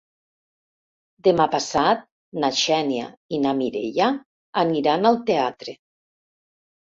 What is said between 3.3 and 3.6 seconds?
i na